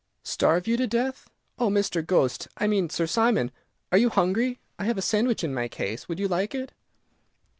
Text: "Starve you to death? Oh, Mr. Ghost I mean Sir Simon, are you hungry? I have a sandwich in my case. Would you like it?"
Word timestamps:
"Starve 0.23 0.65
you 0.65 0.77
to 0.77 0.87
death? 0.87 1.29
Oh, 1.59 1.69
Mr. 1.69 2.03
Ghost 2.03 2.47
I 2.57 2.65
mean 2.65 2.89
Sir 2.89 3.05
Simon, 3.05 3.51
are 3.91 3.99
you 3.99 4.09
hungry? 4.09 4.57
I 4.79 4.85
have 4.85 4.97
a 4.97 4.99
sandwich 5.03 5.43
in 5.43 5.53
my 5.53 5.67
case. 5.67 6.09
Would 6.09 6.17
you 6.17 6.27
like 6.27 6.55
it?" 6.55 6.71